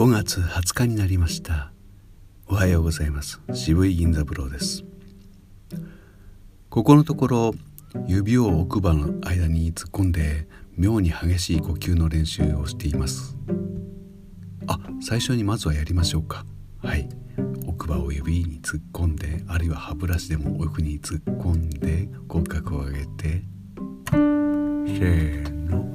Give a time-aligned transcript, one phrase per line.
[0.00, 1.72] 5月20日になりました。
[2.46, 3.38] おはようございます。
[3.52, 4.82] 渋い銀座風呂です。
[6.70, 7.54] ここのところ
[8.06, 13.36] 指を奥歯の間に突っ込んで妙に激しい呼吸の練習をしています。
[14.68, 16.46] あ最初にまずはやりましょうか。
[16.82, 17.06] はい。
[17.66, 23.42] 奥歯を指に突っ込んであるいは歯ブラシでも奥に突っ込んで口角を上げて。
[24.10, 25.94] せーの。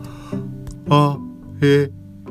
[0.91, 1.17] あ
[1.59, 1.89] へ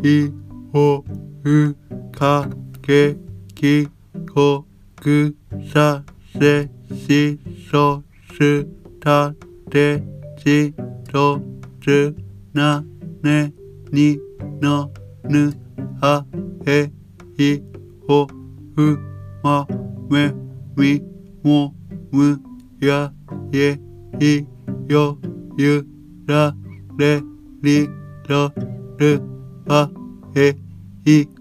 [0.08, 0.32] い
[0.72, 1.04] お
[1.44, 1.76] う。
[2.16, 2.48] か
[2.80, 3.16] け
[3.54, 3.88] き
[4.32, 4.64] こ
[4.96, 5.34] く
[5.72, 6.02] さ
[6.38, 7.38] せし
[7.70, 8.02] そ
[8.38, 8.64] す
[9.00, 9.34] た
[9.70, 10.00] て
[10.38, 10.72] ち
[11.10, 11.40] と
[11.82, 12.14] つ
[12.52, 12.84] な
[13.22, 13.52] ね
[13.90, 14.18] に
[14.60, 14.90] の
[15.24, 15.52] ぬ
[16.00, 16.24] は
[16.66, 16.90] へ
[17.36, 17.60] い
[18.06, 18.28] ほ
[18.76, 18.98] う
[19.42, 19.66] ま
[20.08, 20.32] め
[20.76, 21.02] み
[21.42, 21.74] も
[22.12, 22.40] む
[22.80, 23.12] や
[23.52, 23.78] え
[24.20, 24.46] い
[24.88, 25.18] よ
[25.58, 25.84] ゆ
[26.26, 26.54] ら
[26.96, 27.20] れ
[27.62, 27.88] り
[28.28, 28.52] ろ
[28.98, 29.20] る
[29.68, 29.90] あ
[30.36, 30.56] へ
[31.04, 31.33] い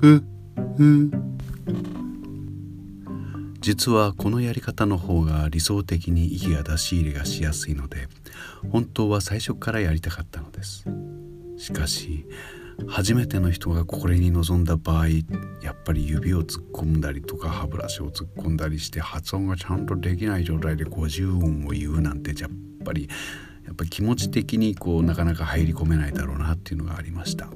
[0.00, 0.24] ほう
[0.78, 1.10] う。
[3.60, 8.08] 実はこのやり方の方が理想的に息が出し入れがしやすいので
[8.70, 10.86] 本当は最初からやりたかったのです。
[11.58, 12.26] しかし
[12.88, 15.08] 初めての人がこれに臨んだ場合
[15.62, 22.50] やっぱり指を突っ込んだりとか歯ブラシを突っ込んだりして発音がちゃんとできない状態で50音を言うなんてやっ
[22.82, 23.10] ぱり
[23.70, 27.48] やっぱり気持ち的にこうなかなか入り込めないだろうなっていうのがありました。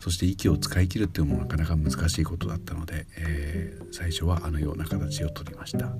[0.00, 5.92] そして息を使い切るっていうのもなかなか難しいことだったので、えー、最初はあのような形をとりました。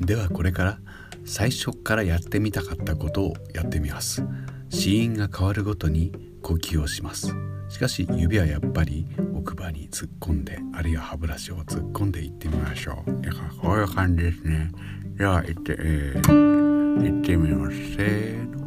[0.00, 0.80] ではこれから
[1.24, 4.24] 最初からやってみたかったことをやってみます。
[4.68, 7.32] 死因が変わるごとに呼吸をします。
[7.68, 13.22] しかし指はやっぱり奥歯に突っ込んであるいは歯ブラシを突っ込んでいってみましょう。
[13.22, 14.72] だからこういう感じですね。
[15.16, 18.57] では行って、えー、行ってみますせーの。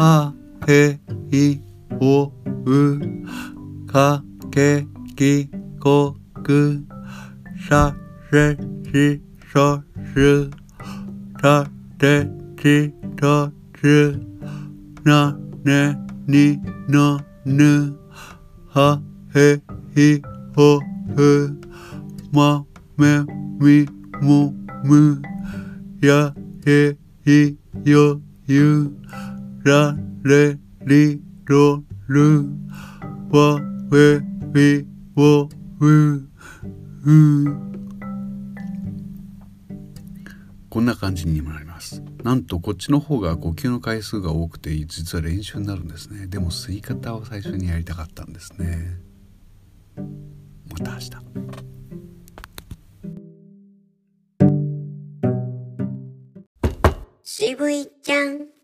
[0.00, 0.32] あ
[0.68, 0.96] へ
[1.32, 1.60] い
[2.00, 2.32] お
[2.64, 3.00] う
[3.88, 4.22] か
[4.52, 4.86] け
[5.16, 5.50] き
[5.80, 6.14] こ
[6.44, 6.84] く
[7.68, 7.92] さ
[8.30, 8.56] せ
[8.92, 9.20] し
[9.52, 9.82] そ
[10.14, 10.48] す
[11.42, 11.66] た
[11.98, 13.50] てちと
[13.80, 14.20] つ
[15.04, 15.98] なね
[16.28, 17.98] にのぬ
[18.68, 19.00] は
[19.34, 19.60] へ
[19.96, 20.22] ひ
[20.54, 20.78] ほ
[21.16, 21.58] ふ
[22.30, 22.64] ま
[22.96, 23.18] め
[23.58, 23.84] み
[24.22, 24.52] も
[24.84, 25.20] む
[26.00, 26.32] や
[26.64, 28.92] へひよゆ
[29.64, 32.44] られりろる。
[33.30, 33.60] わ
[33.90, 34.20] べ
[34.52, 35.48] び wo
[35.80, 36.28] う。
[40.70, 42.02] こんな感じになります。
[42.22, 46.26] なんとこっちの方が呼吸の回数が多くて実は練習になるんですね。
[46.26, 49.00] でも吸い方を最初にやりたかったんですね。
[50.70, 51.10] また明日。
[57.22, 58.57] 渋いちゃん